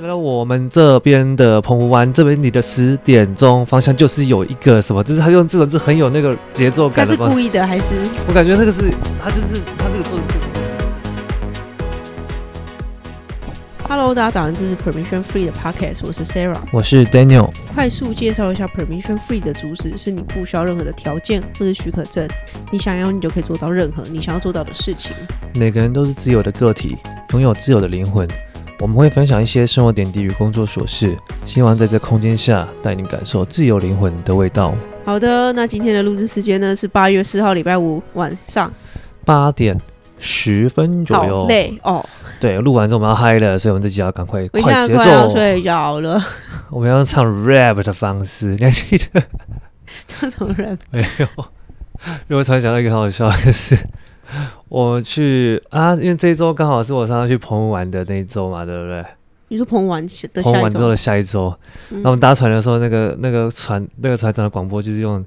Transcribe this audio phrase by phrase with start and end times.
[0.00, 7.16] 来到我们这边的澎湖湾，这边你的十点钟方向就是有一个什么，就是他用这种是很有那个节奏感的。
[7.16, 7.96] 他是故意的还是？
[8.28, 8.82] 我感觉那个是
[9.20, 10.46] 他就是他这个做的这个。
[13.88, 17.50] Hello，大家早上，这是 Permission Free 的 Podcast，我是 Sarah，我是 Daniel。
[17.74, 22.28] 快速介绍一下 Permission Free 的主旨：是你不需要任何的条件或者许可证，
[22.70, 25.12] 你想要你就可以做到任何你想要做到的事情。
[25.54, 26.96] 每个人都是自由的个体，
[27.32, 28.28] 拥有自由的灵魂。
[28.80, 34.72] 我们会分享一些生活点滴与工作琐事，希望在这空间下带你感受自由灵魂的味道。
[35.04, 38.72] 好的，那今天的录制时间呢是八月四号礼拜五晚上
[39.24, 39.76] 八点
[40.20, 41.42] 十分左右。
[41.42, 42.04] 好累哦。
[42.38, 45.02] 对，录完之后我们要嗨了，所以我们自己要赶快快节奏。
[45.02, 46.24] 快要睡觉了。
[46.70, 49.20] 我们要唱 rap 的方式，你还记得？
[50.06, 50.78] 唱什么 rap？
[50.90, 51.26] 没有。
[52.28, 53.76] 因为我突然想到一个很好笑的事。
[54.68, 59.04] 我去啊，因为这一周刚好是我上次去澎湖玩的那一周嘛，对不对？
[59.48, 61.52] 你说澎湖玩的澎湖玩之后的下一周，
[61.90, 65.24] 嗯、然后我们搭船的时候，那个那个船那个船长的广播就是用。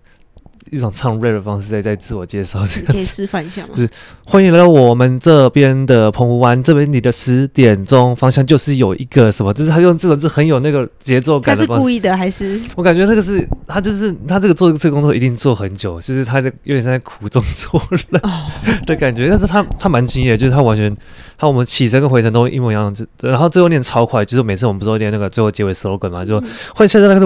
[0.69, 3.69] 一种唱 rap 的方式在在自我介绍，这个可以示范一下吗？
[3.75, 3.89] 是
[4.23, 11.65] 欢迎来到我们这边的澎湖湾，这边你的十点钟方向就是有一个什么，就是他用这种是很有那个节奏感的。
[11.65, 12.61] 他是故意的还是？
[12.75, 18.21] 我感觉那个是他就是他这个做这个工作一定做很久，就是他在有点像在苦中作乐
[18.85, 19.27] 的感觉。
[19.29, 20.95] 但是他他蛮敬业，就是他完全
[21.37, 26.39] 他我们起身跟回程都一模一样，然后最后念超快，就是每次我们不是都念那个最后结尾 slogan 嘛，就
[26.75, 27.19] 欢迎现在那个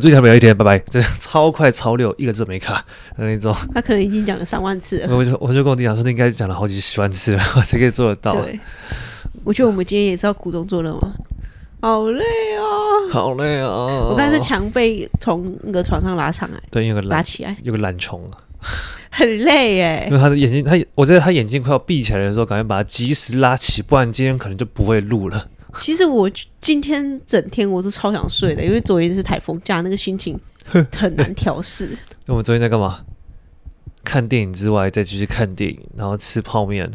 [0.00, 2.38] 最后面有一天拜拜，这超快超溜一个。
[2.38, 2.74] 是没卡
[3.16, 5.08] 的那种，他可能已经讲了上万次了。
[5.12, 8.32] 我就我就跟我弟讲说，你应该讲了好几十万次了， 我才可以做得到。
[8.40, 8.60] 对，
[9.42, 11.12] 我觉得我们今天也是要苦中作乐吗？
[11.80, 12.24] 好累
[12.56, 14.06] 哦，好累哦。
[14.12, 18.22] 我刚才是墙被从那个床上拉上来，对，有个拉起来，有个懒虫，
[19.10, 20.06] 很累耶。
[20.08, 25.48] 因为他的眼睛，他我觉得他眼睛快要闭起来的时候，赶快把他及时拉起，不然今天可能就不会录了。
[25.78, 30.38] 其实我今天整天我都超想睡的，因为昨天是台风假，那个心情
[30.96, 31.90] 很难调试。
[32.26, 32.34] 那。
[32.34, 33.00] 我们昨天在干嘛？
[34.04, 36.90] 看电影之外，再继续看电影，然后吃泡面，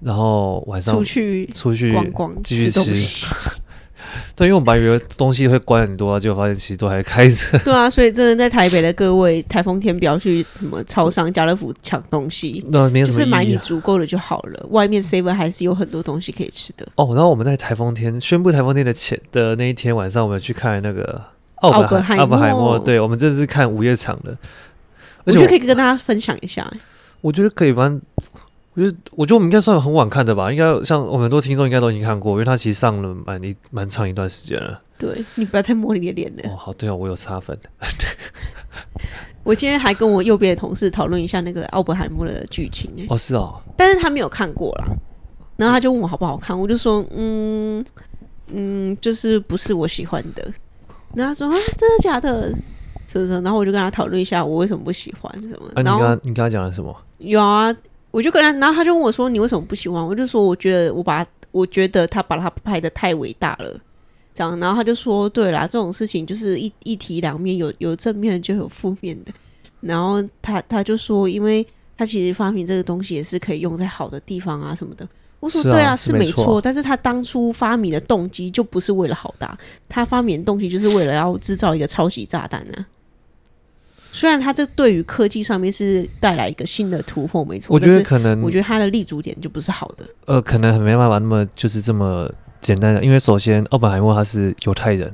[0.00, 2.96] 然后晚上出去出去逛逛，继续吃。
[2.96, 3.26] 吃
[4.36, 7.58] 对，因为我们本来以为东西会关很多，啊结果发现其实都还开着。
[7.64, 14.66] 对啊，所以真的在台北的各位，台风天不要去什么超商、家乐福抢东西，那没什么、啊、就是买你足够的就好了。
[14.70, 16.86] 外面 seven 还是有很多东西可以吃的。
[16.96, 21.20] 哦，然后我们在台风天宣布台风天的前的那一天晚上，我们去看那个。
[21.70, 24.36] 奥本海默，奥本海默，对，我们这次看午夜场的，
[25.24, 26.70] 而且我，我觉得可以跟大家分享一下。
[27.20, 28.00] 我觉得可以，反正
[28.74, 34.80] 我觉得，我觉得我们应该算很晚看的吧，应该像我们很多听众应该都已经看过，因为它其实上了蛮一蛮长一段时间了。
[34.98, 36.50] 对，你不要再摸你的脸了。
[36.52, 37.56] 哦，好，对哦，我有擦粉。
[39.44, 42.90] 我今天还跟我右边的同事讨论一下那个奥本海默的剧情。
[43.08, 44.84] 哦，是哦，但是他没有看过啦，
[45.56, 47.84] 然后他就问我好不好看，我就说，嗯
[48.48, 50.52] 嗯，就是不是我喜欢的。
[51.14, 52.54] 然后他说啊，真的假的？
[53.08, 53.32] 是不是？
[53.42, 55.66] 然后我就跟他讨论一下，我为什么不喜欢什么？
[55.74, 56.96] 啊，你跟他你跟他讲了什么？
[57.18, 57.74] 有啊，
[58.10, 63.78] 我就跟他，然后他就问我说：“你为什么不喜欢？”我就说：“我觉得我把我觉得他把他拍的太伟大了。”
[64.32, 69.32] 这样，然后他就说：“对啦，这种事情就是一一体两面，有有正面就有负面的。”
[69.82, 71.66] 然后他他就说：“因为
[71.98, 75.06] 他其实发明这个东西也是可以用在好的地方啊什么的。”
[75.42, 79.58] 我说对啊，是没错，但是他当初发明的动机就不是为了好大，
[79.88, 82.86] 他发明的动机就是为了要制造一个超级炸弹呢。
[84.12, 90.06] 虽然他这对于科技上面是带来一个新的突破，没错，我觉得可能，我觉得他的立足点就不是好的。
[90.26, 95.12] 呃，可能没办法那么就是这么简单的，因为首先奥本海默他是犹太人，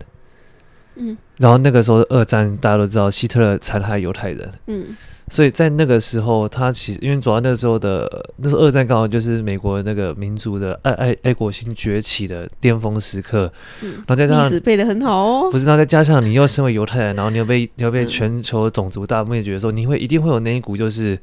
[0.97, 4.95] 嗯，然后那个时候二战大家都知道希特勒残害犹太人，嗯。
[5.31, 13.53] 所以在那个时候，他其实因为主要那个时候的那时候二战刚好就是美国那个民族的爱爱爱国心崛起的巅峰时刻，
[13.83, 21.19] 嗯，然后再加上历史背的很好哦，不是，然后再加上你又身为犹太人，然后你又被你又被全球种族大灭绝的时候，你会一定会有那一股就是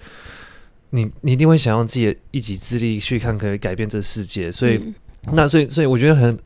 [0.92, 4.94] 你你一定会想用自己的一己之力去看可以改变这个世界，所以、嗯、
[5.34, 6.38] 那所以所以我觉得很。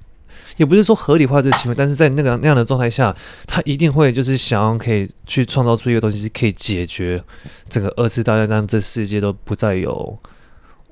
[0.60, 3.16] 也不是说合理化这个行为，但是在那个那样的状态下，
[3.48, 7.24] 他一定会就是想要可以去创造出一个东西，是可以解决
[7.70, 10.20] 整个二次大战，让这世界都不再有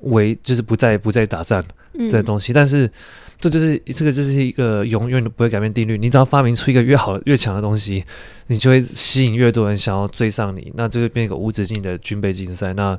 [0.00, 1.62] 为，就是不再不再打仗
[2.08, 2.50] 这东西。
[2.52, 2.90] 嗯、但是
[3.40, 5.96] 这就是这个就是一个永远都不会改变定律。
[5.96, 8.04] 你只要发明出一个越好越强的东西，
[8.48, 12.72] 你就会吸引越多人想要追上你，那就会变一个无止境的军备竞赛。
[12.74, 12.98] 那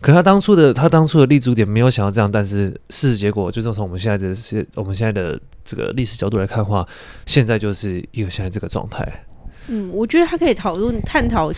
[0.00, 6.86] 可他当初的他当初的立足点没有想要这样，但是事实结果就是从我们现在的是我们现在的这个历史角度来看的话，
[7.24, 9.06] 现在就是一个现在这个状态。
[9.68, 11.52] 嗯，我觉得他可以讨论探讨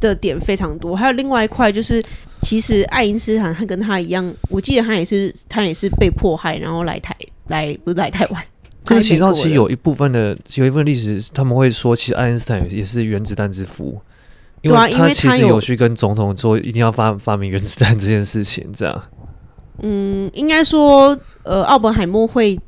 [0.00, 2.02] 的点非常多，还有另外一块就是，
[2.42, 7.16] 其实爱因斯坦他跟他一样，我记得他也是他也是被迫害，然后来台
[7.48, 8.42] 来不是来台湾。
[8.84, 14.00] 可是，其实有一部分的有一部分历史，他们会说，其实爱因斯坦也是原子弹之父，
[14.62, 19.02] 因为他其实有去跟总统说一定要发发明原子弹这件事情，这样。
[19.82, 22.58] 嗯，应该说，呃，奥本海默会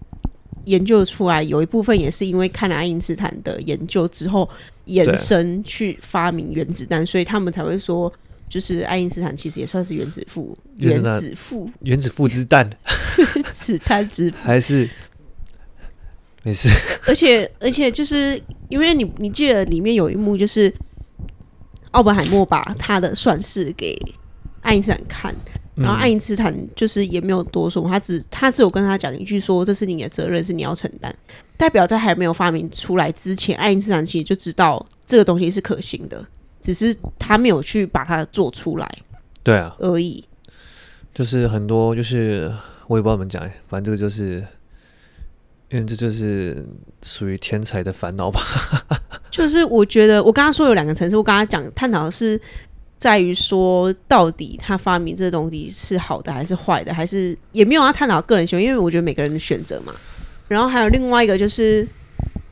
[0.67, 4.47] 研究出来，有一部分也是因为看了爱因斯坦的研究之后
[4.85, 8.13] 延伸去发明原子弹，所以他们才会说，
[8.51, 12.69] 就是爱因斯坦其实也算是原子父，原子父，原子父之蛋，
[13.53, 14.91] 子弹之 还是
[16.43, 16.69] 没事。
[17.07, 20.71] 而且而且就是因为你你记得里面有一幕，就是
[21.93, 23.97] 奥本海默把他的算式给
[24.61, 25.35] 爱因斯坦看。
[25.77, 31.15] 然后爱因斯坦就是也没有多说，他只他只有跟他讲一句说，这是你的责任，是你要承担。
[31.57, 36.27] 代表在还没有发明出来之前，爱因斯坦其实就知道这个东西是可行的，
[36.73, 38.99] 只是他没有去把它做出来。
[39.43, 40.25] 对啊，而已。
[41.15, 42.53] 就是很多，就是
[42.87, 44.45] 我也不知道怎么讲，反正这个就是，
[45.71, 46.67] 因为这就是
[47.03, 48.41] 属于天才的烦恼吧。
[49.31, 52.41] 就是我觉得我刚刚说有两个层次，我刚刚讲探讨的是。
[53.01, 59.95] 在于说，到底他发明这东西是好的还是坏的，还是也没有要探讨个人行为，因为我觉得每个人的选择嘛。
[60.49, 61.83] 然后还有另外一个就是，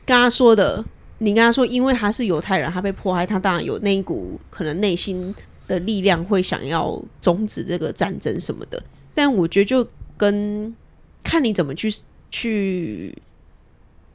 [0.07, 0.83] 刚刚说的，
[1.19, 5.33] 你跟他说，因为他是犹太人，他被迫害，他当然有那一股可能内心
[5.67, 8.81] 的力量，会想要终止这个战争什么的。
[9.13, 9.87] 但我觉得就
[10.17, 10.75] 跟
[11.23, 11.93] 看你怎么去
[12.31, 13.15] 去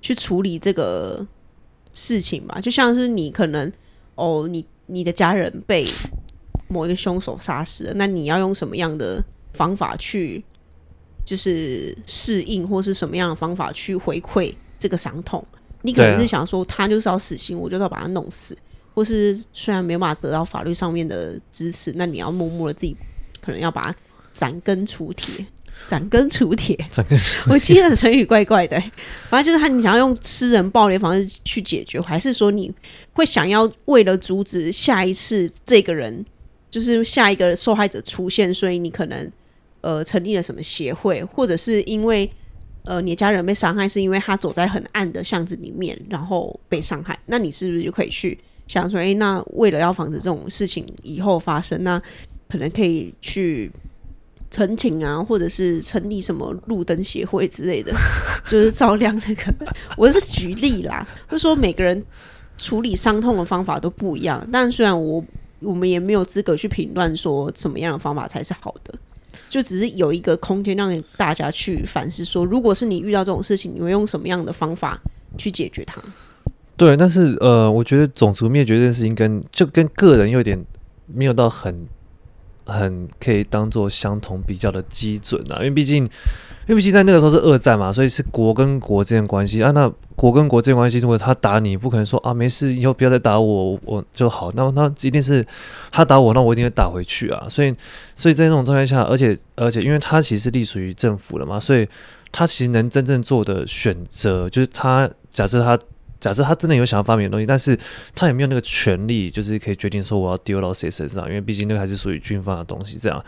[0.00, 1.26] 去处理这个
[1.92, 3.72] 事情吧，就像是你可能
[4.16, 5.86] 哦，你你的家人被。
[6.66, 9.22] 某一个凶手杀死了，那你要用什么样的
[9.52, 10.42] 方法去，
[11.24, 15.46] 就是适应，或是什么样的方法去回馈这个伤痛？
[15.84, 18.56] 你可能是想说，他就是要死心，我就是要把他弄死，
[18.94, 22.96] 或是虽然没有办法得到法律上面的支持，那你要默默的自己
[23.40, 23.96] 可能要把他
[24.32, 25.46] 斩根除铁，
[25.86, 27.50] 斩根除铁， 斩根除。
[27.50, 28.82] 我记得成语怪怪的，
[29.28, 32.72] 反正就是他，你想要用吃人暴力的方式去解决，还是说你
[33.12, 36.24] 会想要为了阻止下一次这个人？
[36.70, 39.30] 就是下一个受害者出现，所以你可能
[39.80, 42.28] 呃成立了什么协会，或者是因为
[42.84, 47.18] 呃你的家人被伤害，是因为他走在很暗的巷子里面，然后被伤害。
[47.26, 52.00] 那你是不是就可以去想说，诶、欸，那为了要防止这种事情以后发生，那
[52.48, 53.70] 可能可以去
[54.50, 57.92] 陈情啊，或者是成立什么路灯协会之类的，
[58.46, 59.54] 就是照亮那个。
[59.96, 62.04] 我是举例啦，就说每个人
[62.56, 65.24] 处理伤痛的方法都不一样，但虽然我。
[65.60, 68.92] 我们也没有资格去评断说什么样的方法才是好的，
[69.54, 75.00] 就只是有一个空间让大家去反思说，如果是你遇到这种事情，你会用什么样的方法
[75.38, 76.02] 去解决它？
[76.76, 80.60] 对，但是呃，我觉得种族灭绝这件事情跟就跟个人有点
[81.06, 81.86] 没有到很
[82.66, 86.04] 很可以当做相同比较的基准啊，因为毕竟。
[86.66, 89.70] 因为毕竟在那个时候是二战嘛，所以是国跟国之间关系啊。
[89.72, 94.50] 那国跟国之间关系，如果他打你，不可能说啊没事，以后不要再打我，我就好。
[94.54, 95.46] 那那一定是
[95.92, 97.46] 他打我，那我一定会打回去啊。
[97.50, 97.74] 所以，
[98.16, 101.86] 所以在那种状态下，而且而且，因为他其实隶属于政府了嘛，所以
[102.32, 105.78] 他其实能真正做的选择，就是他假设他
[106.18, 107.78] 假设他真的有想要发明的东西，但是
[108.14, 112.96] 他也没有那个权利，就是可以决定说我要丢到谁身上，因为毕竟那个还是属于军方的东西。
[112.98, 113.22] 这样，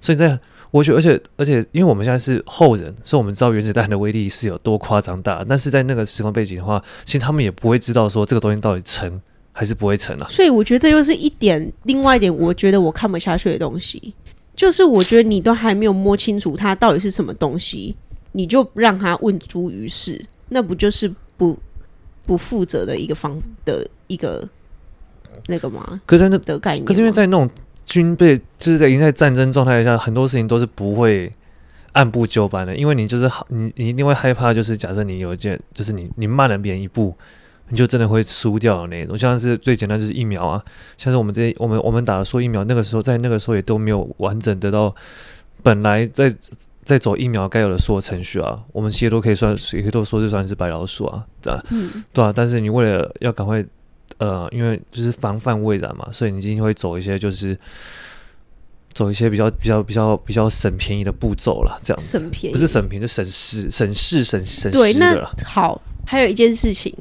[0.00, 0.38] 所以在。
[0.72, 5.44] 我觉得，而且而且，因为我们现在是后人，所以我们知道原子弹的威力是有多夸张大。
[5.46, 9.20] 但是在那个时空背景的话，其实他们也不会知道说这个东西到底成
[9.52, 10.26] 还是不会成啊。
[10.30, 14.14] 所以我觉得这又是一点，另外一点，我觉得我看不下去的东西，
[14.56, 17.94] 就是我觉得你都还没有摸清楚它到底是什么东西，
[18.32, 21.54] 你就让他问诸于世，那不就是不
[22.24, 24.48] 不负责的一个方的一个
[25.48, 26.00] 那个吗？
[26.06, 27.50] 可是在那的概念，可是因为在那种。
[27.92, 31.30] 军备就是在已经在战争状态下，很多事情都是不会
[31.92, 37.14] 按部就班的，因为你就是你你一定会害怕，就是假设你有一件，就是你你慢了别人一步，
[37.68, 39.18] 你就真的会输掉的那种。
[39.18, 40.64] 像是最简单就是疫苗啊，
[40.96, 44.94] 像是我们这些我们我们打的说疫苗，那个时候在那个时候也都没有完整得到
[45.62, 46.34] 本来在
[46.82, 51.62] 在走疫苗该有的所有程序啊，我们其实都可以算，也可以都说这算是白老鼠啊，对吧？
[51.68, 52.32] 嗯，对啊。
[52.34, 53.62] 但是你为了要赶快。
[54.22, 57.58] 呃，因为就是防范未然嘛，所以你今天会走一些，就是
[58.94, 62.20] 走一些比较比较比较比较省便宜的步骤了，这样子。
[62.20, 64.78] 省便宜不是省便宜，是省事省事省省事。
[64.78, 66.94] 对，那好，还有一件事情，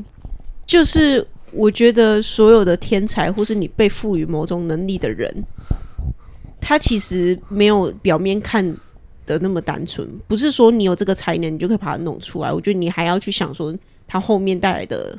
[0.66, 5.32] 就是我觉得所有的天才或是你被赋予某种能力的人，
[6.60, 8.66] 他其实没有表面看
[9.28, 12.52] 的那么单纯，不是说你有这个才能，你就可以把它弄出来。
[12.52, 15.16] 我觉得你还要去想说，他后面带来的。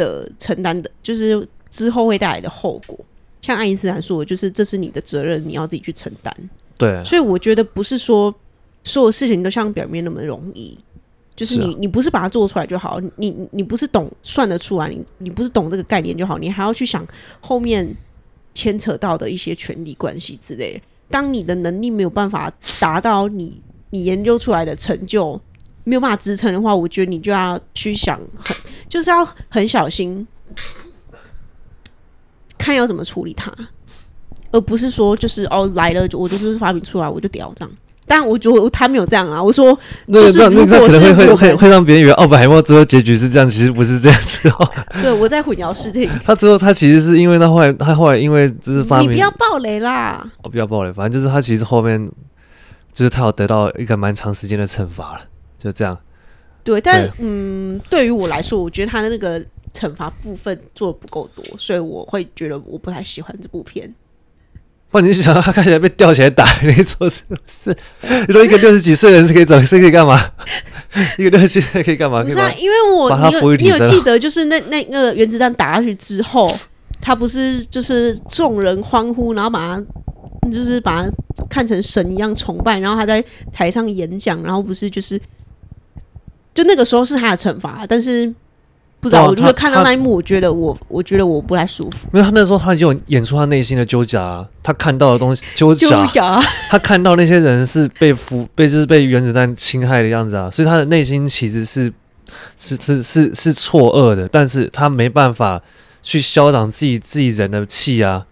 [0.00, 2.98] 的承担的，就是之后会带来的后果。
[3.42, 6.34] 像爱因斯坦说的，就是这是你的责任，你要自己去承担。
[6.78, 8.34] 对，所以我觉得不是说
[8.84, 10.78] 所有事情都像表面那么容易。
[11.36, 17.06] 就是你，你不是把它做出来就好，你你你不是懂算得出来，你你不是懂这个概念就好，你还要去想
[17.40, 17.88] 后面
[18.52, 20.80] 牵扯到的一些权利关系之类的。
[21.08, 25.40] 当你的能力没有办法达到你你研究出来的成就，
[25.84, 28.56] 没有办法支撑的话，我觉得你就要去想很，
[28.88, 30.26] 就是要很小心，
[32.58, 33.52] 看要怎么处理它，
[34.52, 37.72] 而不是说就是哦来了，我就是发明出来我就屌这样。
[38.06, 39.40] 但我觉得他没有这样啊！
[39.40, 39.72] 我说，
[40.12, 44.68] 就是如果是会会会会让别人以为奥本海默最后结局是这样，其实不是这样子哦。
[45.00, 46.10] 对，我在混淆视听。
[46.24, 50.28] 他最后他其实是因为他后来他后来因为就是发明，你不要暴雷啦！
[50.42, 52.04] 我、哦、不要暴雷，反正就是他其实后面
[52.92, 55.20] 就是他有得到一个蛮长时间的惩罚了，
[55.60, 55.96] 就这样。
[56.64, 59.40] 对，但对嗯，对于我来说，我觉得他的那个
[59.72, 63.94] 惩罚部分做的不够多，所以我会觉得我不太喜欢这部片。
[64.90, 67.76] 不然你是想到他看起来被吊起来打那种是不是？
[68.26, 70.20] 你说一个六十几岁的人是可以走，是可以干嘛？
[71.16, 72.24] 一个六十几岁可以干嘛？
[72.24, 76.52] 不是啊，因为我你有你有记得，就是那那那个原子弹打下去之后，
[77.00, 81.10] 他不是就是众人欢呼，然后把他就是把他
[81.48, 85.20] 看成神一样崇拜，然后他在台上演讲，然后不是就是
[86.54, 88.32] 就那个时候是他的惩罚，但是。
[89.02, 92.06] 不知道，我就是看到那一幕，我觉得我，我觉得我不太舒服。
[92.12, 95.88] 因为他那时候他就演出他内心的纠结，啊他看到的东西纠结，
[96.68, 101.90] 他看到那些人是被俘，被就是被原子弹侵害的样子啊，所以他的内心其实是
[102.58, 105.62] 是是是是错愕的，但是他没办法
[106.02, 108.26] 去消长自己自己人的气啊，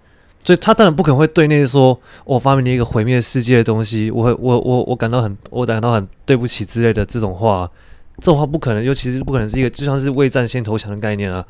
[0.45, 7.67] 所以他当然不可能会对那些说我发明了一个毁灭世界的东西，我会我我我感到很我感到很对不起之类的这种话。
[8.19, 11.45] 这种话不可能，尤其是不可能是一个就像是未战先投降的概念啊，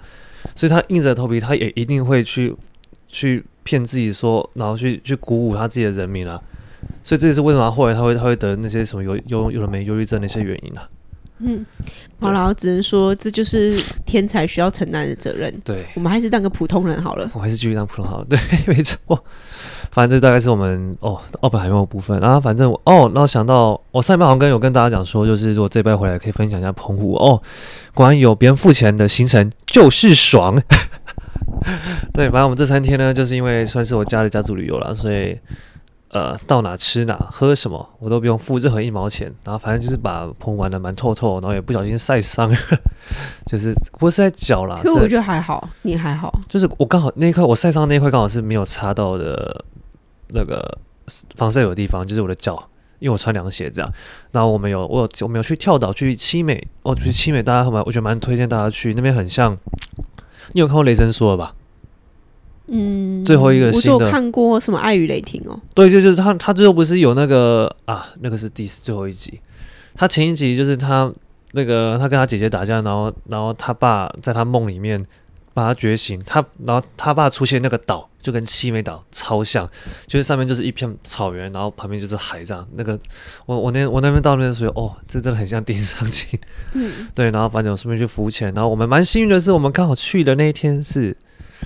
[0.55, 2.55] 所以他硬着头皮，他也一定会去
[3.09, 6.41] 去骗自己说，然后去去鼓舞他自己的人民啊，
[7.03, 10.89] 所以这也是为什么后来他会他会得那些什么忧忧有了没忧郁症那些原因啊。
[11.41, 11.65] 嗯，
[12.21, 15.53] 好了，我只能说这就是天才需要承担的责任。
[15.65, 17.31] 对，我们还是当个普通人好了。
[17.33, 18.27] 我还是继续当普通好了。
[18.29, 18.99] 对，没错。
[19.93, 22.19] 反正这大概是我们哦，奥本海默的部分。
[22.21, 27.41] 然后反正我哦，然后想到我上一半好像跟有跟大家讲说，就是如果这一拜回来可以分享一下澎湖哦，
[27.95, 30.61] 果然有别人付钱的行程就是爽。
[32.13, 35.39] 对，反正我们这三天呢，就是因为算是我家的家族旅游了，所以。
[36.11, 39.33] 呃，到哪吃哪喝什么，我都不用付任何一毛钱。
[39.45, 42.51] 然后反正就是把棚玩的蛮透透，然后也不小心晒伤，
[43.47, 44.81] 就是不是在脚啦。
[44.83, 46.41] 可我觉得还好，你还好。
[46.49, 49.65] 就是我刚好那一块我晒伤那一块刚好是没有擦到的
[50.29, 50.79] 那个
[51.37, 52.69] 防晒有的地方，就是我的脚，
[53.01, 53.93] 因为我穿凉鞋这样。
[54.33, 57.83] 然后我们有我有我们有去跳岛去七美，哦，去七美，大家好吗？
[57.85, 59.57] 我觉得蛮推荐大家去那边，很像。
[60.53, 61.55] 你有看过雷神说的吧？
[62.71, 65.59] 嗯，最后一个新的，我有看过什么《爱与雷霆》哦？
[65.75, 69.41] 对，就就是他，他最后不是有那个啊，那个是第最后一集。
[69.95, 71.11] 他前一集就是他
[71.53, 75.03] 那个他跟他姐姐打架，然后然后他爸在他梦里面
[75.55, 79.67] 把他觉醒，他然后他爸出现那个岛就跟七美岛超像，
[80.07, 82.69] 就是上面就是一片草原，然后旁边就是海这样。
[82.75, 83.01] 那个
[83.47, 86.39] 我我那我那边到那边的时候，哦，这真的很像电视上景。
[86.75, 91.17] 嗯，对，然后反正我顺便去浮潜，然后我们蛮幸运的是，我们刚好去的那一天是。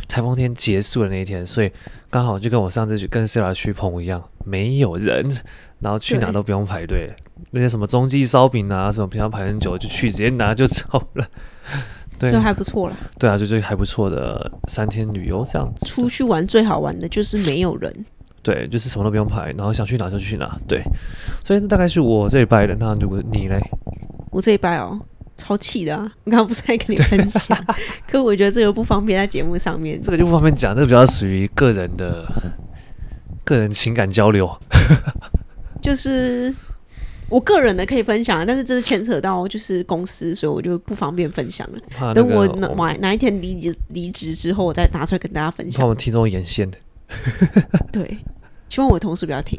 [0.08, 1.70] 台风天结束的那一天，所以
[2.10, 5.30] 刚好就跟我上次去跟 Sarah 去澎湖一样，没有人，
[5.80, 7.10] 然后去哪都不用排队，
[7.50, 11.26] 那些什么中记烧饼啊，什么平常排很久就去直接拿就走了，
[12.18, 12.96] 对，就还不错了。
[13.18, 15.86] 对啊，就这个还不错的三天旅游这样子。
[15.86, 17.92] 出去玩最好玩的就是没有人，
[18.42, 20.82] 对，就是什么都不用排，然后想去哪就去哪，对。
[21.44, 23.60] 所以大概是我这一拜的，那如果你嘞？
[24.30, 24.98] 我这一拜哦。
[25.36, 26.12] 超气的啊！
[26.24, 27.58] 我刚刚不是在跟你分享，
[28.08, 32.26] 可我觉得这个不方便在节目上面，这个就不方便讲，这个比较属于个人的
[33.44, 34.48] 个人情感交流。
[35.80, 36.54] 就是
[37.28, 41.78] 我个人的可以分享，但是这是牵扯到就是公司，所以我就不方便分享了。
[41.98, 45.78] 那个、等我哪哪一天离职离职之后，我再拿出来跟大家分享。
[45.80, 46.78] 怕我们听众眼线的。
[47.90, 48.18] 对，
[48.68, 49.58] 希望我的同事不要听。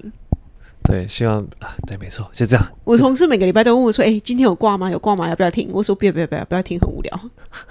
[0.85, 2.65] 对，希望啊，对，没错，就这样。
[2.83, 4.91] 我同事每个礼拜都问我说：“哎、欸，今天有挂吗？
[4.91, 5.29] 有挂吗？
[5.29, 7.19] 要不要听？”我说：“不要，不要，不要，不要听，很无聊。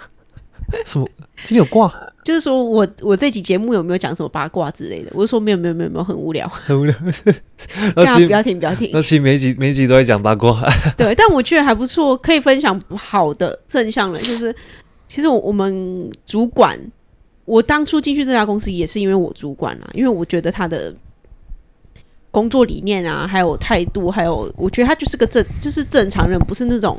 [0.86, 1.06] ”什么？
[1.44, 1.92] 今天有挂？
[2.24, 5.10] 就是说我我这集节目有没有讲什么八卦之类的？
[5.12, 6.94] 我就说没有，没有，没有，没有，很无聊，很无聊。
[7.94, 8.88] 大家不要听，不要听。
[8.92, 10.62] 那其实每集每集都在讲八卦。
[10.96, 14.18] 对，但我觉得还不错，可以分享好的正向的。
[14.20, 14.54] 就是
[15.06, 16.78] 其实我我们主管，
[17.44, 20.94] 我当初进去这家公司也是因为我主管啊，因为我觉得他的。
[22.32, 26.98] 工作理念啊，还有态度，还有我觉得他就是个正，就是正常人，不是那种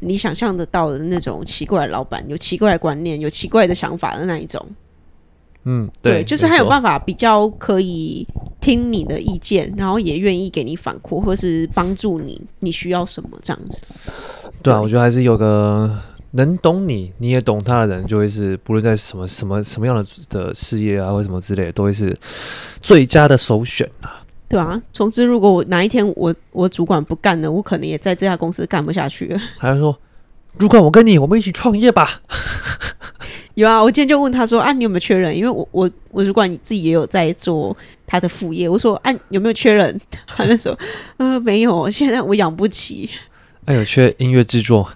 [0.00, 4.60] 你想象得到的那种奇怪的老板，有奇怪的观念，有奇怪的想法的那一种。
[5.68, 8.26] 嗯，对，对，就是他有办法比较可以
[8.60, 13.82] 听你的意见，然后也愿意给你反馈，或是帮助你，你需要什么这样子。
[14.62, 15.90] 对啊，我觉得还是有个
[16.32, 22.16] 能懂你，你也懂他的人，就会是不论在什么什么什么样的的事业啊，或什么之类的，都会是
[22.80, 24.22] 最佳的首选啊。
[24.48, 29.40] 对啊，总之，如果我哪一天我我主管不干了，我可能也在这家公司干不下去了。
[29.58, 29.98] 还是说，
[30.58, 32.22] 主管，我跟你，我们一起创业吧。
[33.54, 35.34] 有啊，我今天就问他说：“啊，你有没有缺人？
[35.34, 37.74] 因为我我我主管你自己也有在做
[38.06, 39.98] 他的副业。”我说：“啊，有没有缺人？”
[40.28, 40.78] 他那时候
[41.16, 43.08] 呃没有，现在我养不起。
[43.66, 44.88] 还、啊、有缺音乐制作？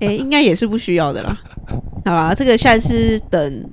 [0.00, 1.36] 哎、欸，应该也是不需要的啦。
[2.04, 3.64] 好吧，这个下一次等。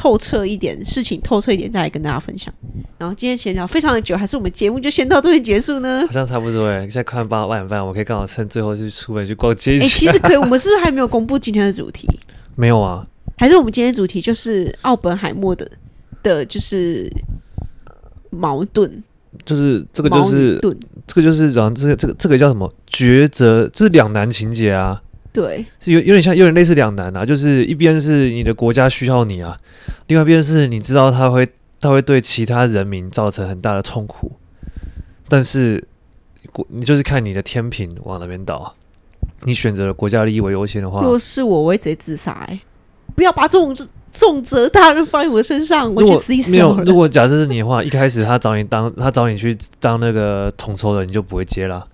[0.00, 2.50] 透彻一点事情，透彻一点再来跟大家分享。
[2.96, 6.02] 然后今天闲聊非常的久，还是我们节目就先到这边结束呢？
[6.06, 9.72] 好像差不多哎，现在快八晚饭，我可以刚好趁最后去出门去逛街。
[9.72, 12.08] 哎、欸，其实可以，我们是不是还没有公布今天的主题？
[12.56, 15.70] 没有啊，还是我们今天的主题就是奥本海默的
[16.22, 17.12] 的，就是
[18.30, 18.90] 矛盾，
[19.44, 20.58] 就是这个就是
[21.06, 25.02] 这个就是讲这个这个这个叫什么抉择，就是两难情节啊。
[25.32, 29.56] 对，是有有点像，有点类似两难啊，就是一边是你的国家需要你啊，
[30.08, 31.48] 另外一边是你知道他会
[31.80, 34.32] 他会对其他人民造成很大的痛苦，
[35.28, 35.86] 但是
[36.52, 38.74] 国你就是看你的天平往哪边倒，
[39.44, 42.60] 你选择了国家利益为优先的话，如果是我，我会直接自杀，欸，
[43.14, 43.72] 不要把这种
[44.10, 46.50] 重责大任放在我身上，我去死一死。
[46.50, 51.86] 没有，如果假设是你的话，一开始他找你当 他找你去当那个统筹的，你就不会接了，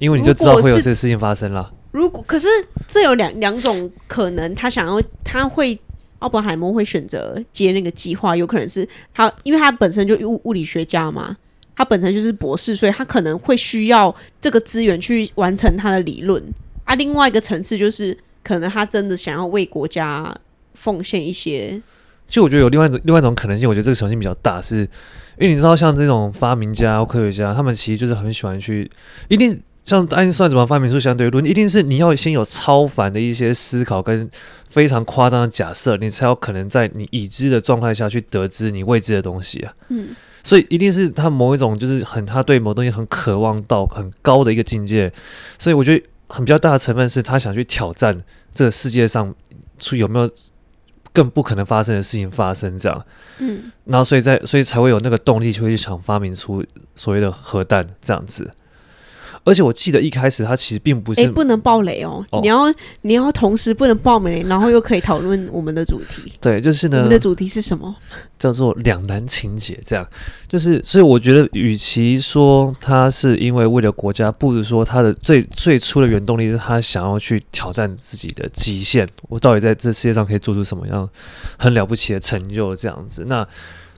[0.00, 1.70] 因为你就知道会有这个事情发生了。
[1.92, 2.46] 如果可是
[2.86, 5.76] 这有两两种可能，他想要他会
[6.20, 11.36] 奥本海默会选择接那个计划，有可能是他因为他本身就物物理学家嘛，
[11.74, 16.40] 他本身就是博士，所以他可能会需要这个资源去完成他的理论
[16.84, 16.94] 啊。
[16.94, 20.32] 另外一个层次就是可能他真的想要为国家
[20.74, 21.70] 奉献一些。
[22.28, 24.82] 其实我觉得有另外一种另外一种可能性，我觉得这个可能性比较大，是
[25.38, 28.88] 因为你知道像这种发明家科学家，他们其实就是很喜欢去
[29.26, 29.60] 一定。
[29.90, 31.44] 像爱因斯坦怎么发明出相对论？
[31.44, 34.30] 一定是你要先有超凡的一些思考跟
[34.68, 39.74] 非常夸张的假设，你才有可能在你已知的状态下去得知你未知的东西啊。
[39.88, 40.10] 嗯，
[40.44, 45.12] 所以一定是他某一种就是很他对某东西很渴望到很高的一个境界，
[45.58, 48.16] 所以我觉得很比较大的成分是他想去挑战
[48.54, 49.34] 这个世界上
[49.80, 50.30] 出有没有
[51.12, 53.04] 更不可能发生的事情发生这样。
[53.38, 56.64] 嗯，然后所以在所以才会有那个动力，就会去想发明出
[56.94, 58.48] 所谓的核弹这样子。
[59.44, 62.24] 而且我记得一开始他其实并不是，哎、欸，不能爆雷哦！
[62.30, 62.72] 哦你要
[63.02, 66.32] 你要同时不能爆雷，然后又可以讨论我们的主题。
[66.40, 67.94] 对，就是呢，我们的主题是什么？
[68.38, 69.78] 叫做两难情节。
[69.84, 70.06] 这样
[70.46, 79.08] 就是，所以我觉得，与其说他是因为为了国家，不如说他的最最初的原动力是他想要去挑战自己的极限。
[79.28, 81.08] 我到底在这世界上可以做出什么样
[81.58, 82.76] 很了不起的成就？
[82.76, 83.46] 这样子，那。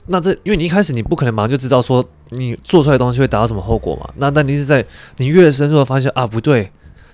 [0.07, 4.13] 那这，因为你一开始你不可能马上就知道说你做出来的东西会达到什么后果嘛。
[4.17, 4.85] 那但你是在
[5.17, 6.71] 你越深入的发现啊，不对，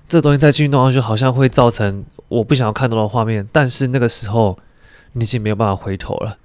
[0.08, 3.48] 这东西再继续弄上去，好像会造成我不想要看到的画面。
[3.52, 4.58] 但是那个时候
[5.14, 6.38] 你已经没有办法回头了。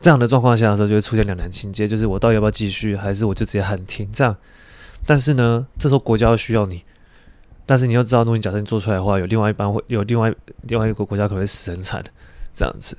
[0.00, 4.08] 这样的状况下的时候，就会出现两难情节，就是我到底要不要继续，还是我就直接喊停？
[4.10, 4.34] 这样。
[5.04, 6.82] 但是呢，这时候国家要需要你，
[7.66, 12.02] 但是你要知道，如果你假设你做出来的话，有另外一班会有另外另外一个国家可能会死很惨，
[12.54, 12.96] 这样子。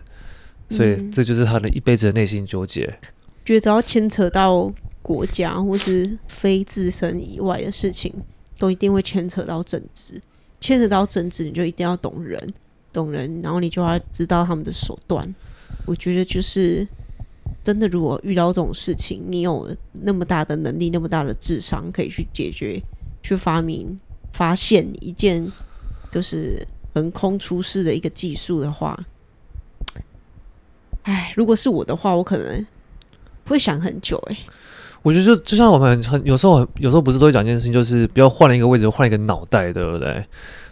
[0.72, 2.86] 所以这就是他的一辈子的内心纠结。
[2.86, 3.10] 嗯，
[3.46, 8.14] 觉得只要牵扯到国家或是非自身以外的事情，
[8.58, 10.22] 都一定会牵扯到政治。
[10.60, 12.54] 牵扯到政治，你就一定要懂人，
[12.94, 15.36] 懂人，然后你就要知道他们的手段。
[15.88, 16.88] 我觉得就是
[17.64, 22.80] 真的，如果遇到这种事情，你有那么大的能力，那么大的智商，可以去解决、
[23.24, 24.00] 去发明、
[24.34, 25.52] 发现一件
[26.12, 28.98] 就是横空出世的一个技术的话。
[31.04, 32.66] 哎，如果是我的话，我可能
[33.48, 34.18] 会想很久。
[34.30, 34.38] 哎，
[35.02, 40.24] 我觉得就就像我们很有时候有时候不是都会讲一件事情，就是不要换了一个位置，换一个脑袋，对不对？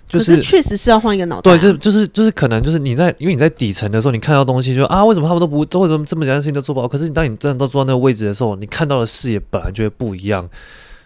[0.08, 1.52] 就是确实是要换一个脑袋。
[1.52, 6.88] 对，就就是就是可能就是你在因为你在底层的时候，你看到东西就啊，为什么他们都不都为什么这么简单的事情都做不好？
[6.88, 10.50] 可是你当你真的都坐到那个位置的时候，你看到的视野本来就会不一样，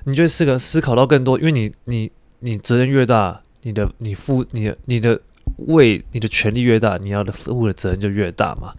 [0.05, 5.19] 你就会思考思考到更多，因为你你你责任越大，你的你负你的你的。
[5.57, 8.73] 为你的权力越大，你要的负的责任就越大嘛，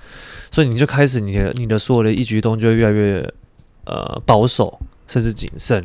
[0.50, 3.34] 所以你就开始你的你的所有的一举一动就会越来越
[3.84, 5.84] 呃保守，甚至谨慎，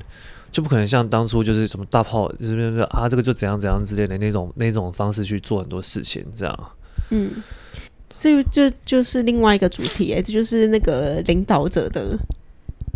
[0.52, 6.72] 就不可能像当初就是什么大炮就是啊这个就怎样怎样之类的那种那种方式去做很多事情，这样。
[7.10, 7.32] 嗯，
[8.18, 12.18] 这就就是另外一个主题，哎，这就是那个领导者的。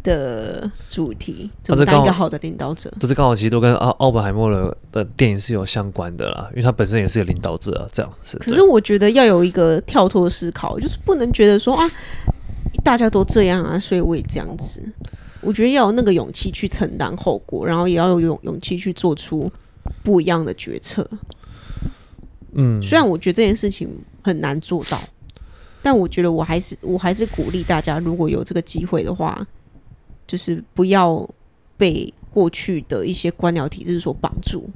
[0.04, 2.94] 的主题怎么当一个好的领导者？
[3.00, 8.38] 都是刚好，其实都跟奥奥本海默的的电影是有相关的啦，因为他本身也是个领导者啊，这样子。
[8.39, 11.89] 可是我觉得要有一个跳脱思考，就是不能觉得说啊，
[12.84, 14.84] 大家都这样啊，所以我也这样子。
[15.42, 19.52] 我觉得要有那个勇气去承担后果，然后也要有勇勇气去做出
[20.04, 21.06] 不一样的决策。
[22.54, 23.89] 嗯，虽然我觉得这件事情
[24.22, 25.02] 很难做到，
[25.82, 29.46] 但我觉得我还是我还是鼓励大家，如果有这个机会的话，
[30.34, 31.30] 就是不要
[31.78, 34.67] 被过去的一些官僚体制所绑住。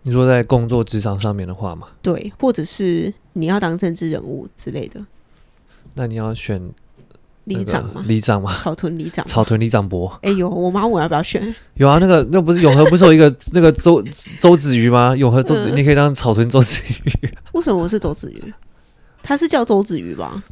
[0.00, 1.88] 你说在工作职场上面的话嘛？
[2.00, 5.04] 对，或者是你要当政治人物之类的，
[5.92, 6.58] 那你要选
[7.44, 8.02] 里长吗？
[8.06, 8.56] 里长吗？
[8.56, 10.18] 草屯里长，草屯里长伯。
[10.22, 11.54] 哎呦，我妈问我要不要选？
[11.74, 14.02] 有啊，那个那不是永和不是有一个 那个周
[14.40, 15.14] 周子瑜吗？
[15.14, 17.28] 永和周子瑜，嗯、你可以当草屯周子瑜。
[17.52, 18.54] 为什么我是周子瑜？
[19.22, 20.42] 他是叫周子瑜吧？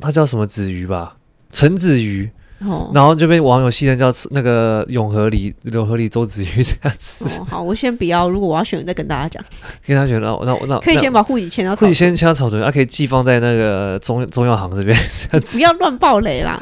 [0.00, 1.18] 他叫什么子瑜吧？
[1.56, 2.28] 陈子瑜。
[2.60, 7.38] 哦，然后就被网友戏称叫那个永和里永和里周子瑜这样子。
[7.38, 9.44] 哦，好，我先不要，如果我要选，再跟大家讲。
[9.86, 15.58] 跟他选，那那那可以先把户籍迁到户籍先迁到草屯，他可以寄放在那个中中药行这边这样子。
[15.58, 16.58] 不要乱爆雷啦。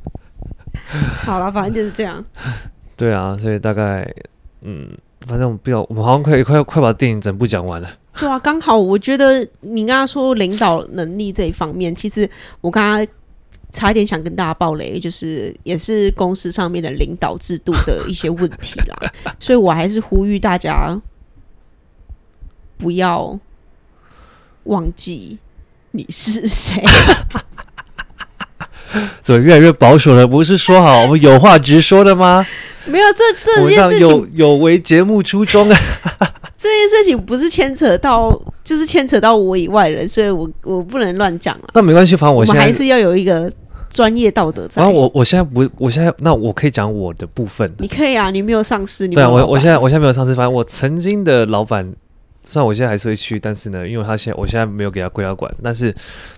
[1.24, 2.24] 好了，反正就是这样。
[2.96, 4.10] 对啊，所以大概
[4.62, 4.88] 嗯，
[5.26, 7.90] 反正我们不要，我们好像快快快把电影整部讲完了。
[8.18, 12.26] 对啊，刚好我觉得你刚刚说领导能力这一方面，其实
[12.62, 13.06] 我刚刚。
[13.76, 18.96] 差一点想跟大家爆雷，就是也是公司上面的领导制度的一些问题啦，
[19.38, 20.98] 所以我还是呼吁大家
[22.78, 23.38] 不要
[24.64, 25.36] 忘记
[25.90, 26.82] 你是谁。
[29.22, 30.26] 怎么越来越保守了？
[30.26, 32.46] 不是说好我们有话直说的吗？
[32.86, 35.78] 没有，这这件事情有有违节目初衷啊。
[36.56, 38.30] 这件事情不是牵扯到，
[38.64, 41.64] 就是牵扯到我以外人，所以我我不能乱讲了。
[41.74, 43.52] 那没关系，反正我现在还是要有一个。
[43.96, 44.82] 专业道德在。
[44.82, 47.72] 然后我我现在不，我现在那我可以讲我的部分。
[47.78, 51.90] 你可以啊，你没有上市，你对啊，我我现在我现在没有上市，反正我曾经的老板，
[52.44, 55.94] 虽然我现在还是会去，但是呢，因为他现在我现在没有给他归他管，但是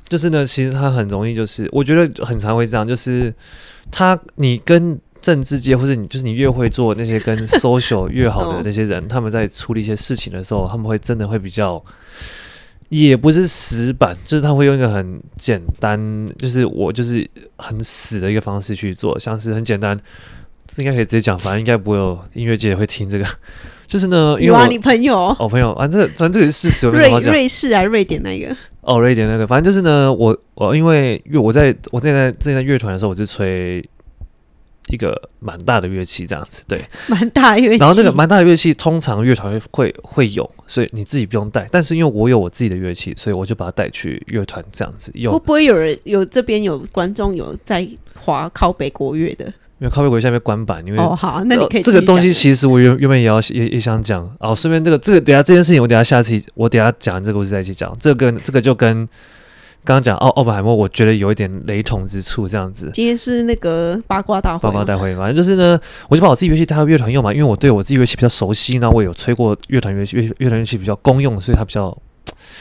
[0.08, 3.34] 就是呢，其实他很容易，就是我觉得很常会这样，就是
[3.90, 11.82] 他你跟政治界或者你就是你越会做那些跟 social 越好的那些人，他们在处理一些事情的时候，他们会真的会比较。
[12.88, 15.98] 也不是死板，就是他会用一个很简单，
[16.38, 19.98] 就是我就是很死的一个方式去做，像是很简单，
[20.66, 23.24] 这应该可以直接讲，反正应该不会有音乐界会听这个。
[23.86, 33.82] 就是呢，因为我你朋友哦，朋友啊，这个反正这个是事实，瑞瑞士啊，瑞典那个哦，瑞典那个，反正就是呢，我我因为因为我在我之前在之前在乐团的时候，我是吹。
[34.90, 37.78] 一个蛮大的乐器，这样子对，蛮大乐器。
[37.78, 41.66] 然后那个蛮大的乐器，通常乐团会会会有，所以你自己不用带。
[41.70, 45.32] 但是因为我有我自己的乐器，所以我就把它带去乐团这样子用。
[45.32, 49.44] 会不会有人有这边有观众有在滑靠北国乐的？
[49.80, 54.54] 因为靠北国乐下面关板，因为哦好，那你可以这个东西其实我原原本也要也也想讲哦。
[54.54, 57.96] 顺便这个这个等下这件事情，我等下下次我等下讲这个故事再一起讲。
[58.00, 59.08] 这个跟这个就跟。
[59.88, 62.90] 刚刚讲奥奥本海默，我觉得有一点雷同之处，这样子。
[62.92, 71.96] 今天是那个八卦大会，八卦大会，反正就是呢，我就把我自己乐器带到乐团用嘛，因为我对我自己乐器比较熟悉，然后我有吹过乐团乐器，乐乐团乐器比较公用，所以它比较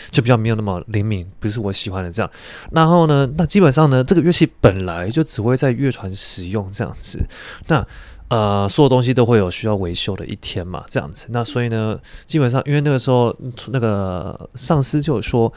[0.10, 2.32] 就比较没有那么灵敏，不是我喜欢的这样。
[2.72, 7.20] 然后呢，那基本上呢，这个乐器本来就只会在乐团使用这样子。
[7.68, 7.86] 那
[8.30, 11.26] 呃，所有东西都会有需要维修的一天嘛，这样子。
[11.32, 13.36] 那所以呢，基本上因为那个时候
[13.74, 15.52] 那个上司就有说。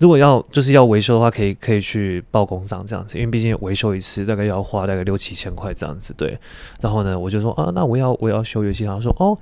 [0.00, 6.38] 如果要就是要维修的话，可以可以去报公章这样子，因为毕竟维修一次大概要花大概六七千块这样子，对。
[6.80, 9.36] 然后呢，我就说啊，那我要我要修乐器，然后说哦，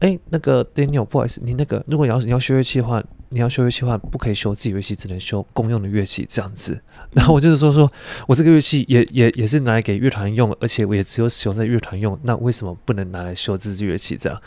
[0.00, 6.78] 哎，那个 Daniel，不好意思，你那个如果你要你要修乐器的话，你要修乐器的话，不可以修自己乐器，只能修公用的乐器这样子。
[7.12, 7.90] 然后我就是说说
[8.28, 14.42] 我这个乐器也也也是拿来给乐团用，而且我也只有使用在乐团用，那为什么不能拿来修自己乐器这样？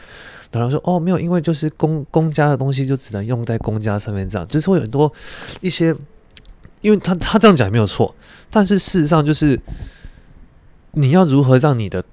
[0.51, 5.11] 然后说哦，没有，因为就是公公家的东西就只能用在公家上面，这样就是会有很多
[5.61, 5.95] 一些，
[6.81, 8.15] 因为他他这样讲也没有错，
[8.49, 9.59] 但是事实上就是
[10.93, 12.03] 你要如何让你的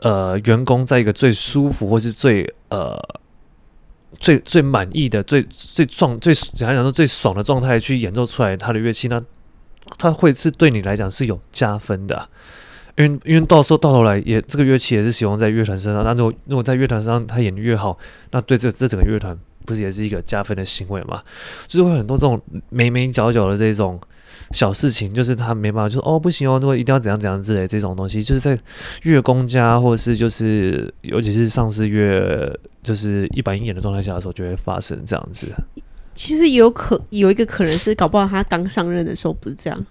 [0.00, 2.98] 呃员工在一个最舒服或是最呃
[4.18, 9.24] 最最满意的最最壮最简单讲说最爽的状态去演奏出来他的乐器呢？
[9.96, 12.28] 他会是对你来讲是有加分的。
[12.98, 17.96] 因为因为到时候到头来也这个乐器也是使用在乐团身上，那如果如果在乐团上他演的越好，
[18.32, 21.22] 那对这这整个乐团不是也是一个加分的行为嘛？
[21.68, 24.00] 就是会很多这种眉眉角角的这种
[24.50, 28.58] 小事情，就是他没办法，就是哦不行哦，如果一定要怎样怎样之类这种东西，就是在
[29.02, 35.46] 越公家或者是就是尤其是上市越就是一板一眼的状态下的时候，就会发生这样子。
[36.14, 39.86] 其实有可有一个可能是搞不好他刚上任的时候不是这样。